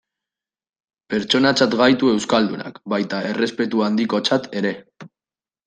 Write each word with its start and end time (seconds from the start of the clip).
Pertsonatzat 1.13 1.75
gaitu 1.83 2.09
euskaldunak, 2.15 2.81
baita 2.95 3.21
errespetu 3.35 3.87
handikotzat 3.91 4.51
ere. 4.63 4.77